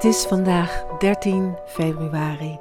[0.00, 2.58] Het is vandaag 13 februari.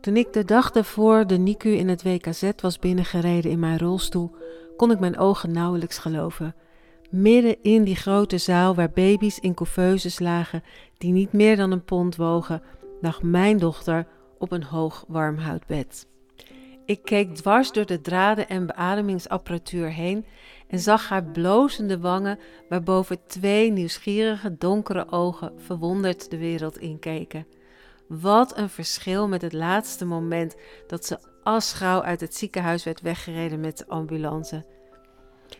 [0.00, 4.30] Toen ik de dag daarvoor de NICU in het WKZ was binnengereden in mijn rolstoel,
[4.76, 6.54] kon ik mijn ogen nauwelijks geloven.
[7.10, 10.62] Midden in die grote zaal waar baby's in couveuses lagen
[10.98, 12.62] die niet meer dan een pond wogen,
[13.00, 14.06] lag mijn dochter
[14.38, 16.06] op een hoog warm houtbed.
[16.90, 20.26] Ik keek dwars door de draden en beademingsapparatuur heen
[20.68, 27.46] en zag haar blozende wangen, waarboven twee nieuwsgierige donkere ogen verwonderd de wereld inkeken.
[28.08, 33.60] Wat een verschil met het laatste moment dat ze asgrauw uit het ziekenhuis werd weggereden
[33.60, 34.64] met de ambulance.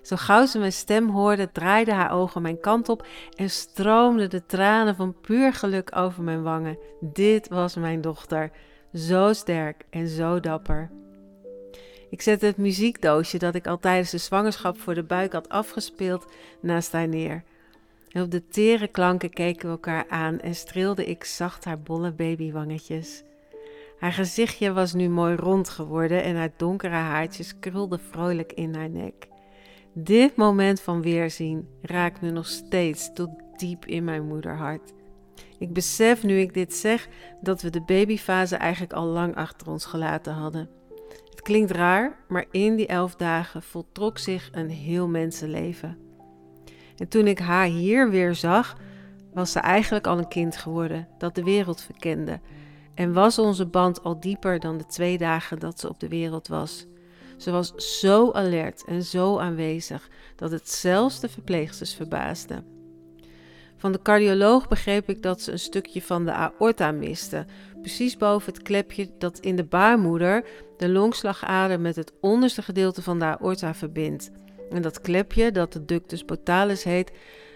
[0.02, 4.46] Zo gauw ze mijn stem hoorde, draaide haar ogen mijn kant op en stroomden de
[4.46, 6.78] tranen van puur geluk over mijn wangen.
[7.00, 8.50] Dit was mijn dochter,
[8.94, 10.90] zo sterk en zo dapper.
[12.10, 16.26] Ik zette het muziekdoosje dat ik al tijdens de zwangerschap voor de buik had afgespeeld
[16.60, 17.42] naast haar neer.
[18.12, 23.22] Op de tere klanken keken we elkaar aan en streelde ik zacht haar bolle babywangetjes.
[23.98, 28.90] Haar gezichtje was nu mooi rond geworden en haar donkere haartjes krulden vrolijk in haar
[28.90, 29.28] nek.
[29.92, 34.92] Dit moment van weerzien raakt me nog steeds tot diep in mijn moederhart.
[35.58, 37.08] Ik besef nu ik dit zeg
[37.40, 40.79] dat we de babyfase eigenlijk al lang achter ons gelaten hadden.
[41.40, 45.98] Het klinkt raar, maar in die elf dagen voltrok zich een heel mensenleven.
[46.96, 48.76] En toen ik haar hier weer zag,
[49.32, 52.40] was ze eigenlijk al een kind geworden dat de wereld verkende.
[52.94, 56.48] En was onze band al dieper dan de twee dagen dat ze op de wereld
[56.48, 56.86] was.
[57.36, 62.62] Ze was zo alert en zo aanwezig dat het zelfs de verpleegsters verbaasde.
[63.80, 67.44] Van de cardioloog begreep ik dat ze een stukje van de aorta miste,
[67.80, 70.44] precies boven het klepje dat in de baarmoeder
[70.76, 74.30] de longslagader met het onderste gedeelte van de aorta verbindt.
[74.70, 77.12] En dat klepje, dat de ductus botalis heet,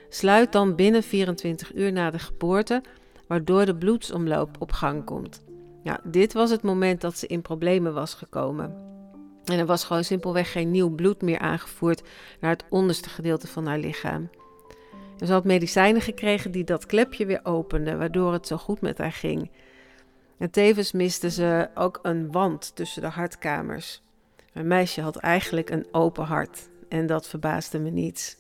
[0.09, 2.83] sluit dan binnen 24 uur na de geboorte,
[3.27, 5.45] waardoor de bloedsomloop op gang komt.
[5.83, 8.75] Ja, dit was het moment dat ze in problemen was gekomen.
[9.45, 12.03] En er was gewoon simpelweg geen nieuw bloed meer aangevoerd
[12.41, 14.31] naar het onderste gedeelte van haar lichaam.
[15.27, 19.13] Ze had medicijnen gekregen die dat klepje weer openden, waardoor het zo goed met haar
[19.13, 19.51] ging.
[20.39, 24.03] En tevens miste ze ook een wand tussen de hartkamers.
[24.53, 28.37] Mijn meisje had eigenlijk een open hart en dat verbaasde me niets.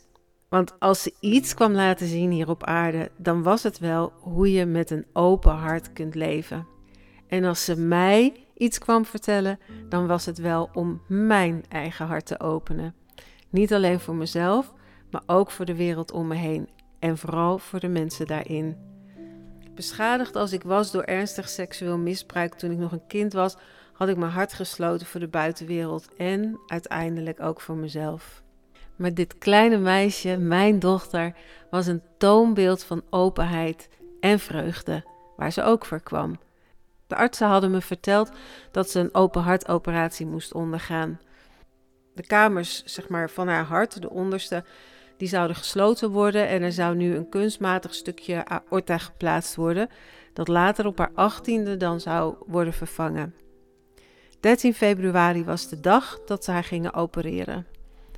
[0.48, 4.52] Want als ze iets kwam laten zien hier op aarde, dan was het wel hoe
[4.52, 6.66] je met een open hart kunt leven.
[7.26, 9.58] En als ze mij iets kwam vertellen,
[9.88, 12.94] dan was het wel om mijn eigen hart te openen.
[13.50, 14.72] Niet alleen voor mezelf,
[15.10, 16.68] maar ook voor de wereld om me heen
[17.04, 18.76] en vooral voor de mensen daarin.
[19.74, 23.56] Beschadigd als ik was door ernstig seksueel misbruik toen ik nog een kind was,
[23.92, 28.42] had ik mijn hart gesloten voor de buitenwereld en uiteindelijk ook voor mezelf.
[28.96, 31.34] Maar dit kleine meisje, mijn dochter,
[31.70, 33.88] was een toonbeeld van openheid
[34.20, 35.04] en vreugde,
[35.36, 36.38] waar ze ook voor kwam.
[37.06, 38.30] De artsen hadden me verteld
[38.70, 41.20] dat ze een open hartoperatie moest ondergaan.
[42.14, 44.64] De kamers zeg maar, van haar hart, de onderste,
[45.24, 49.88] die zouden gesloten worden en er zou nu een kunstmatig stukje aorta geplaatst worden,
[50.32, 53.34] dat later op haar achttiende dan zou worden vervangen.
[54.40, 57.66] 13 februari was de dag dat ze haar gingen opereren.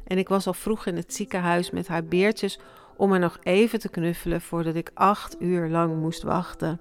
[0.05, 2.59] En ik was al vroeg in het ziekenhuis met haar beertjes
[2.97, 6.81] om haar nog even te knuffelen voordat ik acht uur lang moest wachten.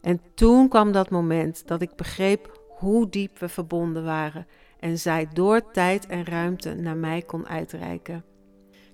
[0.00, 4.46] En toen kwam dat moment dat ik begreep hoe diep we verbonden waren
[4.78, 8.29] en zij door tijd en ruimte naar mij kon uitreiken.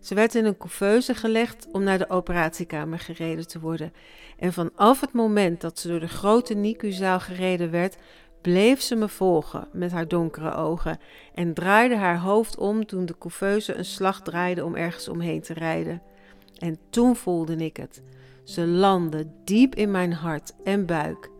[0.00, 3.92] Ze werd in een couveuse gelegd om naar de operatiekamer gereden te worden.
[4.38, 7.96] En vanaf het moment dat ze door de grote NICU-zaal gereden werd,
[8.42, 10.98] bleef ze me volgen met haar donkere ogen
[11.34, 15.52] en draaide haar hoofd om toen de couveuse een slag draaide om ergens omheen te
[15.52, 16.02] rijden.
[16.58, 18.02] En toen voelde ik het.
[18.44, 21.30] Ze landde diep in mijn hart en buik.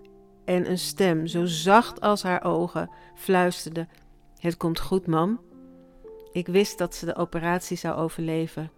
[0.44, 3.86] En een stem, zo zacht als haar ogen, fluisterde:
[4.38, 5.40] Het komt goed, mam.
[6.36, 8.70] Ik wist dat ze de operatie zou overleven.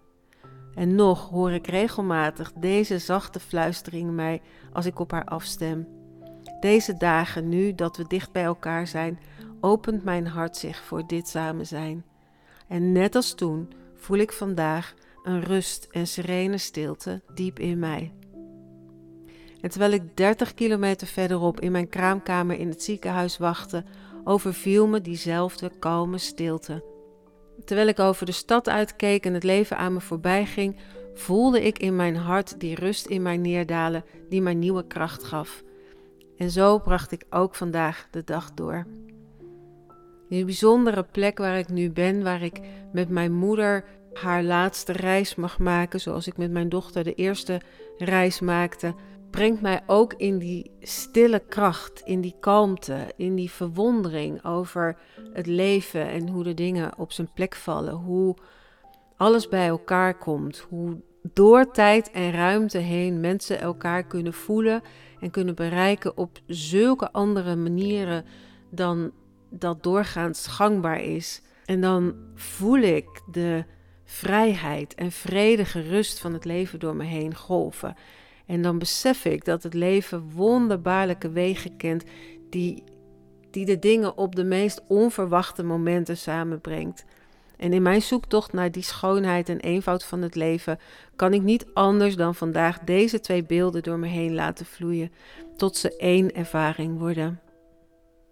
[0.75, 4.41] En nog hoor ik regelmatig deze zachte fluistering mij
[4.73, 5.87] als ik op haar afstem.
[6.59, 9.19] Deze dagen, nu dat we dicht bij elkaar zijn,
[9.61, 12.05] opent mijn hart zich voor dit samen zijn.
[12.67, 18.13] En net als toen voel ik vandaag een rust en serene stilte diep in mij.
[19.61, 23.83] En terwijl ik 30 kilometer verderop in mijn kraamkamer in het ziekenhuis wachtte,
[24.23, 26.97] overviel me diezelfde kalme stilte.
[27.65, 30.75] Terwijl ik over de stad uitkeek en het leven aan me voorbij ging,
[31.13, 35.63] voelde ik in mijn hart die rust in mij neerdalen die mij nieuwe kracht gaf.
[36.37, 38.85] En zo bracht ik ook vandaag de dag door.
[40.29, 42.59] Die bijzondere plek waar ik nu ben, waar ik
[42.91, 43.83] met mijn moeder
[44.13, 47.61] haar laatste reis mag maken, zoals ik met mijn dochter de eerste
[47.97, 48.93] reis maakte,
[49.31, 54.97] brengt mij ook in die stille kracht, in die kalmte, in die verwondering over
[55.33, 58.35] het leven en hoe de dingen op zijn plek vallen, hoe
[59.17, 61.01] alles bij elkaar komt, hoe
[61.33, 64.81] door tijd en ruimte heen mensen elkaar kunnen voelen
[65.19, 68.25] en kunnen bereiken op zulke andere manieren
[68.69, 69.11] dan
[69.49, 71.41] dat doorgaans gangbaar is.
[71.65, 73.63] En dan voel ik de
[74.03, 77.95] vrijheid en vredige rust van het leven door me heen golven.
[78.49, 82.03] En dan besef ik dat het leven wonderbaarlijke wegen kent
[82.49, 82.83] die,
[83.51, 87.05] die de dingen op de meest onverwachte momenten samenbrengt.
[87.57, 90.79] En in mijn zoektocht naar die schoonheid en eenvoud van het leven
[91.15, 95.11] kan ik niet anders dan vandaag deze twee beelden door me heen laten vloeien,
[95.57, 97.39] tot ze één ervaring worden.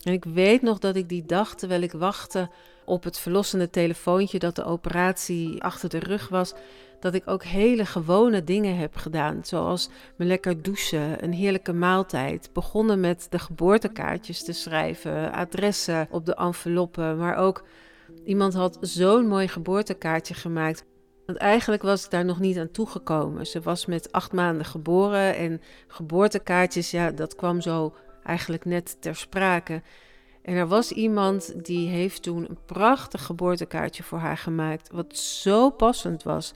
[0.03, 2.49] En ik weet nog dat ik die dag, terwijl ik wachtte
[2.85, 6.53] op het verlossende telefoontje dat de operatie achter de rug was,
[6.99, 9.39] dat ik ook hele gewone dingen heb gedaan.
[9.43, 12.49] Zoals me lekker douchen, een heerlijke maaltijd.
[12.53, 17.17] Begonnen met de geboortekaartjes te schrijven, adressen op de enveloppen.
[17.17, 17.63] Maar ook
[18.25, 20.85] iemand had zo'n mooi geboortekaartje gemaakt.
[21.25, 23.47] Want eigenlijk was ik daar nog niet aan toegekomen.
[23.47, 29.15] Ze was met acht maanden geboren en geboortekaartjes, ja, dat kwam zo eigenlijk net ter
[29.15, 29.81] sprake.
[30.41, 35.69] En er was iemand die heeft toen een prachtig geboortekaartje voor haar gemaakt, wat zo
[35.69, 36.53] passend was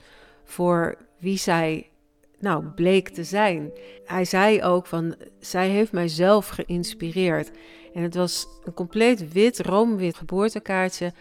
[0.52, 1.90] voor wie zij
[2.38, 3.70] nou bleek te zijn.
[4.04, 7.50] Hij zei ook van zij heeft mij zelf geïnspireerd.
[7.94, 11.12] En het was een compleet wit, roomwit geboortekaartje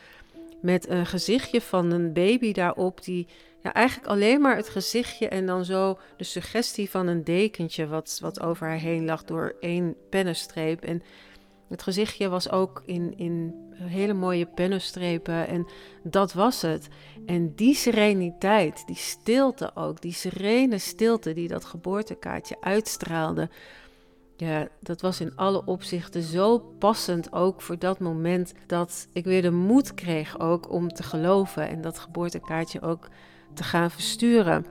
[0.62, 3.28] met een gezichtje van een baby daarop die
[3.64, 8.18] ja, eigenlijk alleen maar het gezichtje en dan zo de suggestie van een dekentje wat,
[8.22, 10.84] wat over haar heen lag door één pennenstreep.
[10.84, 11.04] En
[11.72, 15.68] het gezichtje was ook in, in hele mooie pennenstrepen en
[16.04, 16.88] dat was het.
[17.26, 23.50] En die sereniteit, die stilte ook, die serene stilte die dat geboortekaartje uitstraalde,
[24.36, 29.42] ja, dat was in alle opzichten zo passend ook voor dat moment dat ik weer
[29.42, 33.08] de moed kreeg ook om te geloven en dat geboortekaartje ook
[33.54, 34.66] te gaan versturen.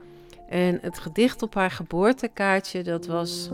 [0.49, 3.49] En het gedicht op haar geboortekaartje, dat was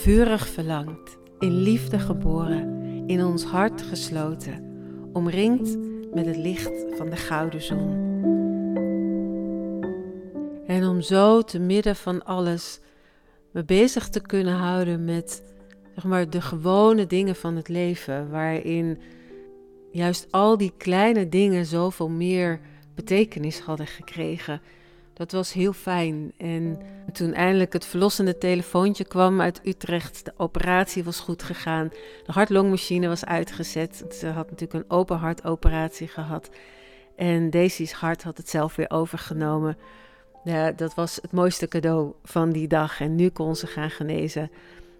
[0.00, 4.64] vurig verlangd, in liefde geboren, in ons hart gesloten,
[5.12, 5.78] omringd
[6.14, 8.08] met het licht van de gouden zon.
[10.66, 12.80] En om zo te midden van alles
[13.50, 15.42] me bezig te kunnen houden met
[15.94, 18.98] zeg maar, de gewone dingen van het leven, waarin
[19.90, 22.60] juist al die kleine dingen zoveel meer
[22.94, 24.60] betekenis hadden gekregen.
[25.12, 26.32] Dat was heel fijn.
[26.36, 26.78] En
[27.12, 31.88] toen eindelijk het verlossende telefoontje kwam uit Utrecht, de operatie was goed gegaan.
[32.26, 34.04] De hartlongmachine was uitgezet.
[34.10, 36.50] Ze had natuurlijk een open hartoperatie gehad.
[37.16, 39.78] En Daisy's hart had het zelf weer overgenomen.
[40.44, 43.00] Ja, dat was het mooiste cadeau van die dag.
[43.00, 44.50] En nu kon ze gaan genezen.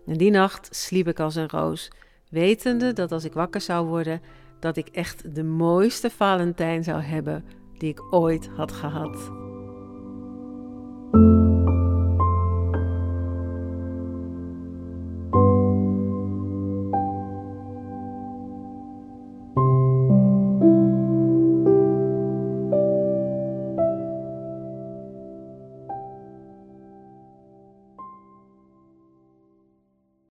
[0.06, 1.90] En die nacht sliep ik als een roos,
[2.28, 4.22] wetende dat als ik wakker zou worden,
[4.60, 7.44] dat ik echt de mooiste Valentijn zou hebben
[7.78, 9.49] die ik ooit had gehad.